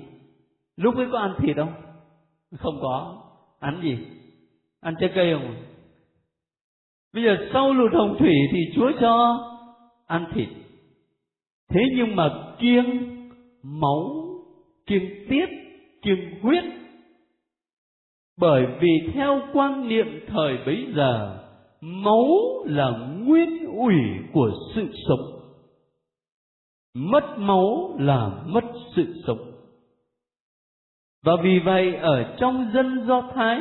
[0.77, 1.73] lúc ấy có ăn thịt không
[2.59, 3.23] không có
[3.61, 3.99] ăn gì
[4.81, 5.55] ăn trái cây không
[7.14, 9.40] bây giờ sau lụt hồng thủy thì chúa cho
[10.07, 10.49] ăn thịt.
[11.68, 13.20] Thế nhưng mà kiêng
[13.62, 14.27] máu,
[14.87, 15.46] kiêng tiết,
[16.03, 16.64] kiêng huyết,
[18.40, 21.38] bởi vì theo quan niệm thời bấy giờ,
[21.81, 22.29] máu
[22.64, 23.94] là nguyên ủy
[24.33, 25.40] của sự sống.
[26.94, 28.64] Mất máu là mất
[28.96, 29.53] sự sống.
[31.25, 33.61] Và vì vậy, ở trong dân do thái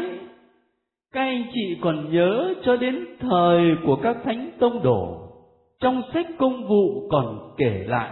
[1.13, 5.17] các anh chị còn nhớ cho đến thời của các thánh tông đồ,
[5.81, 8.11] trong sách công vụ còn kể lại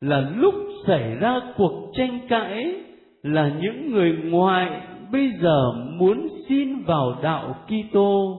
[0.00, 0.54] là lúc
[0.86, 2.74] xảy ra cuộc tranh cãi
[3.22, 4.80] là những người ngoại
[5.12, 8.38] bây giờ muốn xin vào đạo Kitô,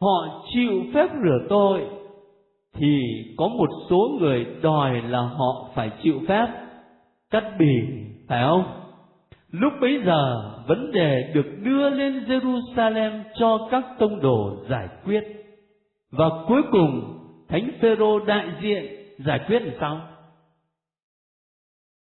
[0.00, 1.80] họ chịu phép rửa tội,
[2.74, 3.00] thì
[3.36, 6.46] có một số người đòi là họ phải chịu phép.
[7.30, 7.66] Cắt bì,
[8.28, 8.64] phải không?
[9.52, 15.20] Lúc bấy giờ, vấn đề được đưa lên Jerusalem cho các tông đồ giải quyết.
[16.10, 18.84] Và cuối cùng, thánh Phêrô đại diện
[19.18, 20.08] giải quyết làm sao?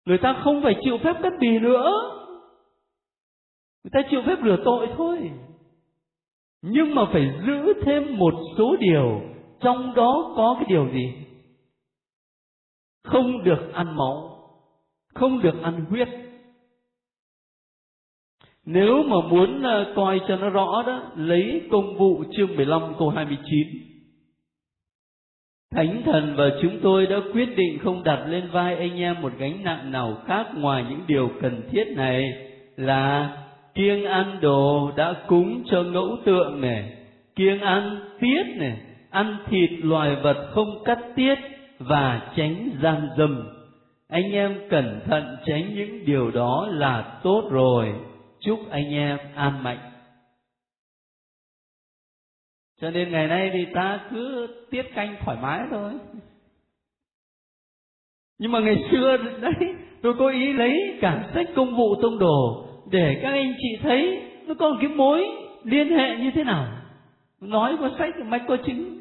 [0.05, 1.91] Người ta không phải chịu phép cắt bì nữa.
[3.83, 5.31] Người ta chịu phép rửa tội thôi.
[6.61, 9.21] Nhưng mà phải giữ thêm một số điều,
[9.59, 11.13] trong đó có cái điều gì?
[13.03, 14.39] Không được ăn máu,
[15.13, 16.24] không được ăn huyết
[18.65, 23.09] nếu mà muốn ờ, coi cho nó rõ đó lấy công vụ chương 15 câu
[23.09, 23.67] 29
[25.75, 29.31] Thánh thần và chúng tôi đã quyết định không đặt lên vai anh em một
[29.37, 32.23] gánh nặng nào khác ngoài những điều cần thiết này
[32.75, 33.29] là
[33.75, 36.93] kiêng ăn đồ đã cúng cho ngẫu tượng này,
[37.35, 38.77] kiêng ăn tiết này,
[39.09, 41.35] ăn thịt loài vật không cắt tiết
[41.79, 43.47] và tránh gian dâm.
[44.09, 47.93] Anh em cẩn thận tránh những điều đó là tốt rồi.
[48.45, 49.91] Chúc anh em an mạnh.
[52.81, 55.93] Cho nên ngày nay thì ta cứ tiết canh thoải mái thôi.
[58.37, 62.67] Nhưng mà ngày xưa đấy, tôi có ý lấy cả sách công vụ tông đồ
[62.91, 65.25] để các anh chị thấy nó có cái mối
[65.63, 66.81] liên hệ như thế nào
[67.41, 68.95] nói có sách, mạch có chứng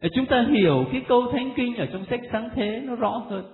[0.00, 3.10] để chúng ta hiểu cái câu thánh kinh ở trong sách sáng thế nó rõ
[3.10, 3.44] hơn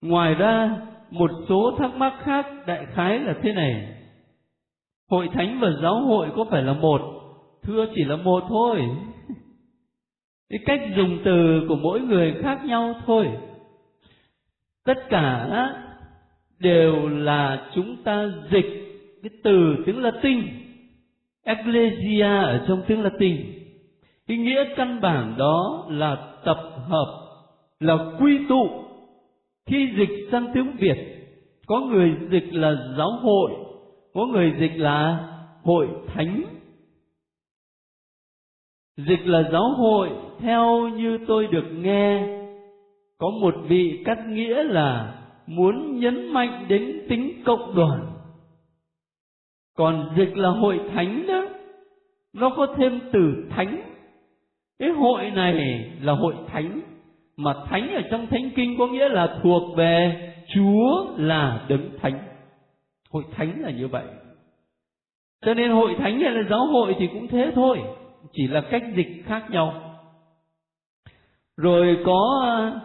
[0.00, 3.94] ngoài ra một số thắc mắc khác, đại khái là thế này.
[5.10, 7.00] Hội thánh và giáo hội có phải là một?
[7.62, 8.82] Thưa, chỉ là một thôi.
[10.50, 13.28] Cái cách dùng từ của mỗi người khác nhau thôi.
[14.84, 15.48] Tất cả
[16.58, 18.88] đều là chúng ta dịch
[19.22, 20.42] cái từ tiếng Latin,
[21.44, 23.36] Ecclesia ở trong tiếng Latin.
[24.26, 27.28] Cái nghĩa căn bản đó là tập hợp,
[27.80, 28.87] là quy tụ
[29.68, 30.96] khi dịch sang tiếng Việt,
[31.66, 33.50] có người dịch là giáo hội,
[34.14, 35.28] có người dịch là
[35.62, 36.42] hội thánh.
[38.96, 42.38] Dịch là giáo hội, theo như tôi được nghe,
[43.18, 45.14] có một vị cắt nghĩa là
[45.46, 48.12] muốn nhấn mạnh đến tính cộng đoàn.
[49.76, 51.44] Còn dịch là hội thánh đó,
[52.32, 53.82] nó có thêm từ thánh.
[54.78, 56.80] Cái hội này là hội thánh
[57.38, 60.22] mà thánh ở trong thánh kinh có nghĩa là thuộc về
[60.54, 62.18] chúa là đấng thánh.
[63.10, 64.04] Hội thánh là như vậy.
[65.46, 67.82] Cho nên hội thánh hay là giáo hội thì cũng thế thôi,
[68.32, 69.96] chỉ là cách dịch khác nhau.
[71.56, 72.80] Rồi có à,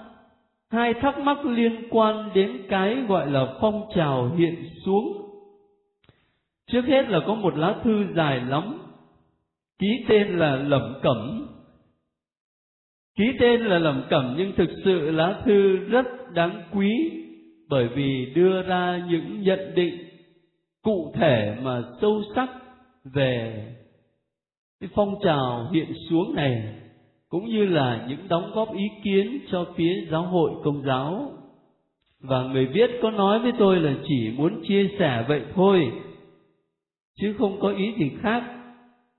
[0.71, 5.17] hai thắc mắc liên quan đến cái gọi là phong trào hiện xuống.
[6.71, 8.77] Trước hết là có một lá thư dài lắm,
[9.79, 11.47] ký tên là lẩm cẩm
[13.15, 17.11] ký tên là lẩm cẩm nhưng thực sự lá thư rất đáng quý
[17.69, 19.97] bởi vì đưa ra những nhận định
[20.83, 22.49] cụ thể mà sâu sắc
[23.03, 23.65] về
[24.83, 26.75] cái phong trào hiện xuống này,
[27.29, 31.31] cũng như là những đóng góp ý kiến cho phía giáo hội công giáo.
[32.19, 35.91] Và người viết có nói với tôi là chỉ muốn chia sẻ vậy thôi,
[37.21, 38.43] chứ không có ý gì khác.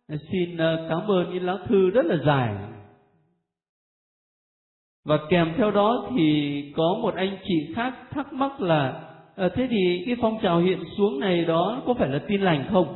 [0.08, 2.54] Xin ờ, cảm ơn những lá thư rất là dài
[5.04, 9.66] và kèm theo đó thì có một anh chị khác thắc mắc là à, thế
[9.70, 12.86] thì cái phong trào hiện xuống này đó có phải là tin lành không?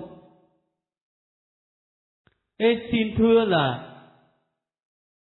[2.59, 3.85] Ê, xin thưa là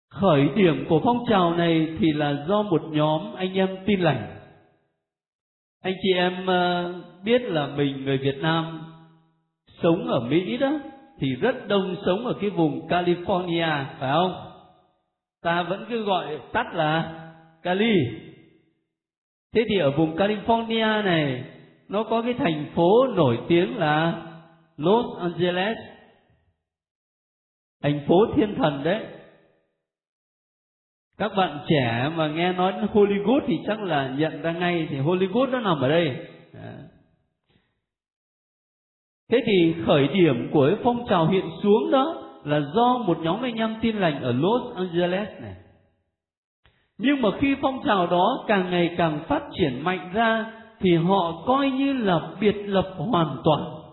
[0.10, 4.40] khởi điểm của phong trào này thì là do một nhóm anh em tin lành.
[5.82, 6.94] Anh chị em ờ,
[7.24, 8.82] biết là mình người Việt Nam
[9.84, 10.80] sống ở Mỹ đó
[11.20, 14.53] thì rất đông sống ở cái vùng California phải không?
[15.44, 17.20] Ta vẫn cứ gọi tắt là
[17.64, 17.96] Cali
[19.54, 21.44] thế thì ở vùng California này,
[21.90, 24.26] nó có cái thành phố nổi tiếng là
[24.78, 25.78] Los Angeles.
[27.82, 29.06] Thành phố thiên thần đấy.
[31.18, 35.50] Các bạn trẻ mà nghe nói Hollywood thì chắc là nhận ra ngay thì Hollywood
[35.50, 36.28] nó nằm ở đây.
[39.30, 43.42] Thế thì khởi điểm của cái phong trào hiện xuống đó là do một nhóm
[43.42, 45.56] anh em tin lành ở Los Angeles này.
[46.98, 51.44] Nhưng mà khi phong trào đó càng ngày càng phát triển mạnh ra, thì họ
[51.48, 53.84] coi như là biệt lập hoàn toàn.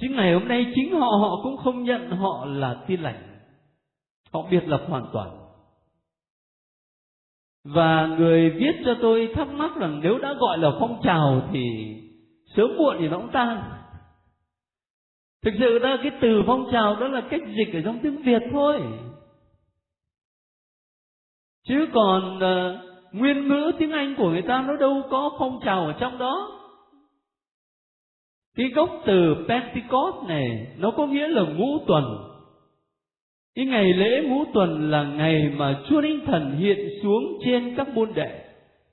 [0.00, 3.38] Chính ngày hôm nay chính họ họ cũng không nhận họ là tin lành.
[4.32, 5.30] Họ biệt lập hoàn toàn.
[7.64, 11.62] Và người viết cho tôi thắc mắc rằng nếu đã gọi là phong trào thì
[12.56, 13.62] sớm muộn thì nó cũng tan
[15.46, 18.42] thực sự ra cái từ phong trào đó là cách dịch ở trong tiếng việt
[18.52, 18.80] thôi.
[21.68, 25.60] Chứ còn ờ, uh, nguyên ngữ tiếng anh của người ta nó đâu có phong
[25.64, 26.60] trào ở trong đó.
[28.56, 32.04] Cái gốc từ pentecost này nó có nghĩa là ngũ tuần.
[33.54, 37.88] Cái ngày lễ ngũ tuần là ngày mà chúa linh thần hiện xuống trên các
[37.88, 38.44] môn đệ.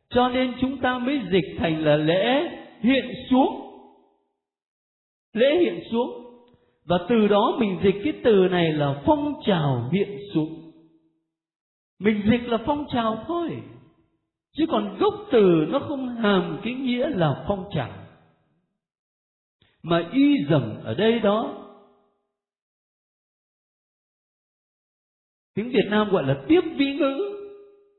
[0.09, 2.49] Cho nên chúng ta mới dịch thành là lễ
[2.81, 3.61] hiện xuống.
[5.33, 6.22] Lễ hiện xuống
[6.85, 10.71] và từ đó mình dịch cái từ này là phong trào hiện xuống.
[11.99, 13.61] Mình dịch là phong trào thôi.
[14.57, 17.91] Chứ còn gốc từ nó không hàm cái nghĩa là phong trào.
[19.83, 21.67] Mà y dầm ở đây đó,
[25.55, 27.19] tiếng việt nam gọi là tiếp vĩ ngữ.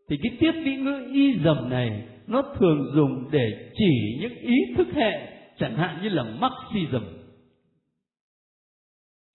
[0.08, 4.56] Thì cái tiếp vĩ ngữ y dầm này, nó thường dùng để chỉ những ý
[4.76, 7.23] thức hệ chẳng hạn như là marxism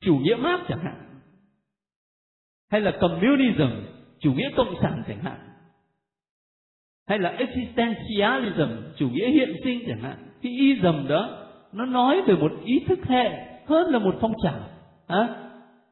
[0.01, 0.95] chủ nghĩa marx chẳng hạn.
[2.71, 3.85] Hay là communism,
[4.19, 5.39] chủ nghĩa cộng sản chẳng hạn.
[7.07, 10.17] Hay là existentialism, chủ nghĩa hiện sinh chẳng hạn.
[10.41, 13.29] Cái ism đó, nó nói về một ý thức hệ
[13.65, 14.69] hơn là một phong trào.
[15.07, 15.49] À?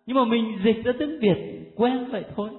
[0.08, 2.50] nhưng mà mình dịch ra tiếng việt, quen vậy thôi.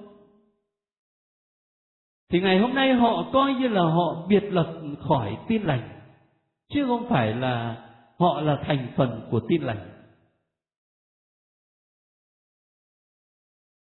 [2.29, 5.89] Thì ngày hôm nay họ coi như là họ biệt lập khỏi tin lành.
[6.73, 7.85] Chứ không phải là
[8.19, 9.89] họ là thành phần của tin lành.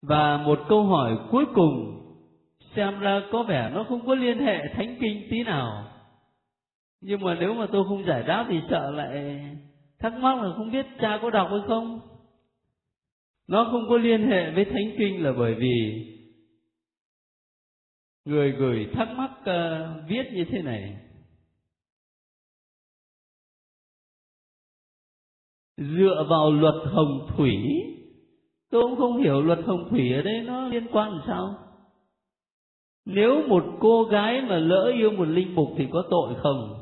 [0.06, 2.00] Và một câu hỏi cuối cùng
[2.76, 5.90] xem ra có vẻ nó không có liên hệ thánh kinh tí nào.
[7.00, 9.40] Nhưng mà nếu mà tôi không giải đáp thì sợ lại
[9.98, 12.00] thắc mắc là không biết cha có đọc hay không.
[13.48, 16.06] Nó không có liên hệ với thánh kinh là bởi vì
[18.24, 20.96] người gửi thắc mắc uh, viết như thế này.
[25.76, 27.56] Dựa vào luật hồng thủy
[28.74, 31.54] tôi cũng không hiểu luật hồng thủy ở đây nó liên quan làm sao.
[33.06, 36.74] Nếu một cô gái mà lỡ yêu một linh mục thì có tội không?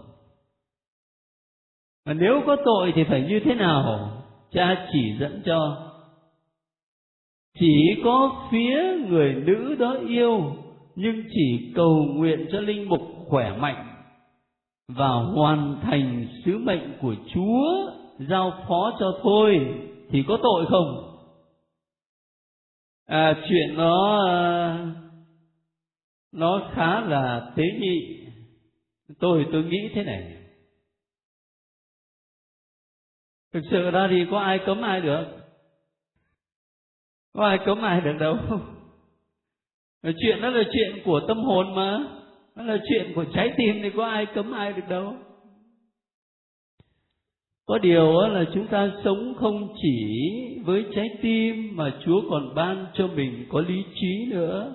[2.07, 4.11] Mà nếu có tội thì phải như thế nào?
[4.53, 5.91] Cha chỉ dẫn cho.
[7.59, 10.57] Chỉ có phía người nữ đó yêu,
[10.95, 13.87] nhưng chỉ cầu nguyện cho linh mục khỏe mạnh
[14.89, 19.61] và hoàn thành sứ mệnh của chúa giao phó cho thôi,
[20.11, 21.12] thì có tội không?
[23.07, 24.87] À, chuyện nó à,
[26.33, 28.27] nó khá là tế nhị.
[29.19, 30.37] Tôi tôi nghĩ thế này.
[33.53, 35.25] Thực sự ra thì có ai cấm ai được?
[37.33, 38.37] Có ai cấm ai được đâu?
[40.03, 41.99] Chuyện đó là chuyện của tâm hồn mà.
[42.57, 45.17] Nó là chuyện của trái tim thì có ai cấm ai được đâu?
[47.73, 50.29] Có điều là chúng ta sống không chỉ
[50.65, 54.75] với trái tim mà chúa còn ban cho mình có lý trí nữa.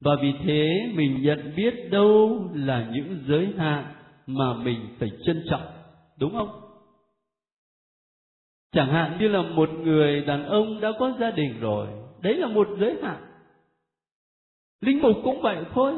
[0.00, 3.84] Và vì thế mình nhận biết đâu là những giới hạn
[4.26, 5.66] mà mình phải trân trọng,
[6.18, 6.50] đúng không?
[8.72, 11.86] Chẳng hạn như là một người đàn ông đã có gia đình rồi,
[12.22, 13.22] đấy là một giới hạn.
[14.80, 15.94] Linh mục cũng vậy thôi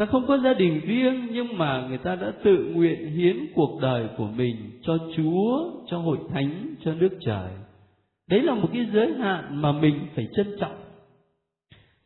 [0.00, 3.78] ta không có gia đình riêng, nhưng mà người ta đã tự nguyện hiến cuộc
[3.82, 7.50] đời của mình cho chúa, cho hội thánh, cho nước trời.
[8.30, 10.76] Đấy là một cái giới hạn mà mình phải trân trọng.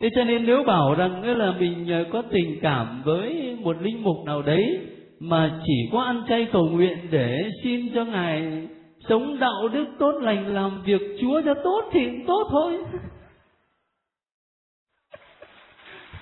[0.00, 4.02] Thế cho nên nếu bảo rằng là mình ờ, có tình cảm với một linh
[4.02, 4.78] mục nào đấy
[5.20, 8.68] mà chỉ có ăn chay cầu nguyện để xin cho ngài
[9.08, 12.78] sống đạo đức tốt lành, làm việc chúa cho tốt thì cũng tốt thôi.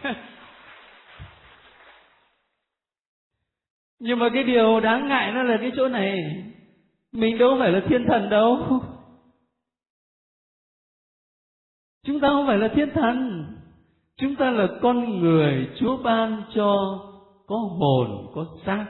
[4.04, 6.44] nhưng mà cái điều đáng ngại nó là cái chỗ này.
[7.12, 8.80] Mình đâu phải là thiên thần đâu.
[12.06, 13.44] Chúng ta không phải là thiên thần.
[14.16, 16.98] Chúng ta là con người chúa ban cho
[17.46, 18.86] có hồn, có xác.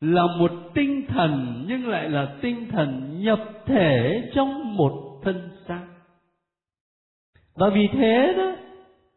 [0.00, 5.86] Là một tinh thần nhưng lại là tinh thần nhập thể trong một thân xác.
[7.54, 8.52] Và vì thế đó,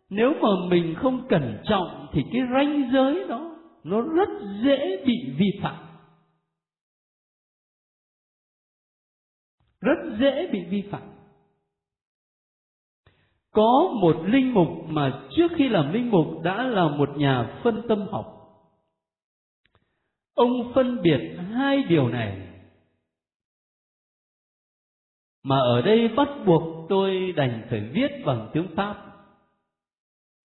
[0.09, 3.50] nếu mà mình không cẩn trọng thì cái ranh giới đó
[3.83, 4.29] nó rất
[4.65, 5.87] dễ bị vi phạm.
[9.81, 11.11] Rất dễ bị vi phạm.
[13.51, 17.81] Có một linh mục mà trước khi làm linh mục đã là một nhà phân
[17.87, 18.37] tâm học.
[20.33, 22.47] Ông phân biệt hai điều này.
[25.43, 29.11] Mà ở đây bắt buộc tôi đành phải viết bằng tiếng pháp.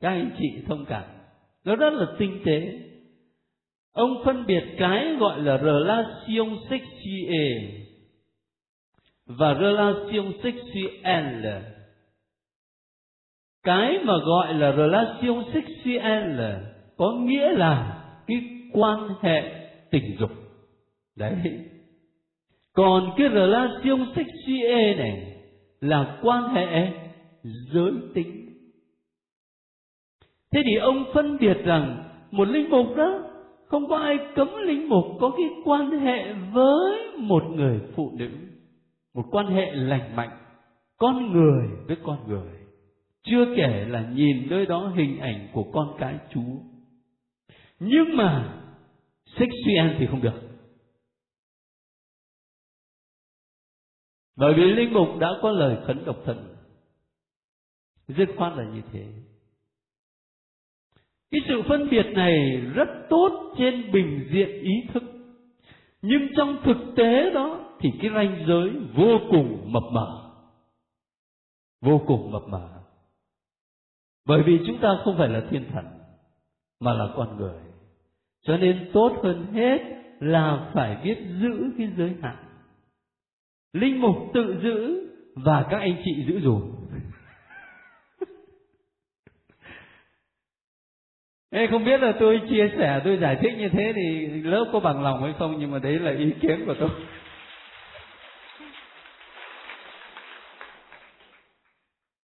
[0.01, 1.05] Các anh chị thông cảm.
[1.64, 2.82] Nó rất là tinh tế
[3.97, 7.87] ông phân biệt cái gọi là relation sexuelle
[9.27, 11.63] và relation sexuelle.
[13.63, 16.59] Cái mà gọi là relation sexuelle
[16.97, 18.37] có nghĩa là cái
[18.73, 20.31] quan hệ tình dục.
[21.17, 21.35] Đấy.
[22.73, 25.37] Còn cái relation sexuelle này
[25.81, 26.91] là quan hệ
[27.45, 28.47] giới tính.
[30.53, 33.23] Thế thì ông phân biệt rằng một linh mục đó
[33.67, 38.31] không có ai cấm linh mục có cái quan hệ với một người phụ nữ.
[39.14, 40.39] Một quan hệ lành mạnh,
[40.97, 42.49] con người với con người.
[43.23, 46.57] Chưa kể là nhìn nơi đó hình ảnh của con cái chúa
[47.79, 48.62] nhưng mà
[49.27, 50.43] sexual thì không được.
[54.37, 56.57] Bởi vì linh mục đã có lời khấn độc thần
[58.09, 59.07] dứt khoát là như thế
[61.31, 65.03] cái sự phân biệt này rất tốt trên bình diện ý thức.
[66.03, 70.33] Nhưng trong thực tế đó thì cái ranh giới vô cùng mập mờ.
[71.83, 72.68] Vô cùng mập mờ.
[74.27, 75.85] Bởi vì chúng ta không phải là thiên thần,
[76.81, 77.61] mà là con người.
[78.43, 79.79] Cho nên tốt hơn hết
[80.20, 82.37] là phải biết giữ cái giới hạn.
[83.72, 86.76] Linh mục tự giữ và các anh chị giữ dùm.
[91.57, 94.81] Ê, không biết là tôi chia sẻ tôi giải thích như thế thì lớp có
[94.81, 96.89] bằng lòng hay không nhưng mà đấy là ý kiến của tôi.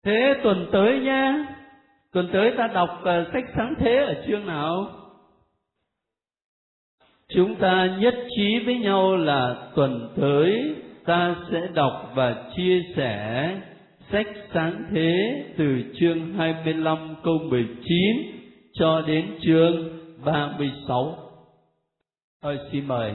[0.06, 1.46] Thế tuần tới nha.
[2.14, 4.88] Tuần tới ta đọc uh, sách sáng thế ở chương nào?
[7.30, 13.50] Chúng ta nhất trí với nhau là tuần tới ta sẽ đọc và chia sẻ
[14.12, 18.39] sách sáng thế từ chương 25 câu 19
[18.74, 19.90] cho đến chương
[20.26, 21.16] 36.
[22.42, 23.14] Thôi xin mời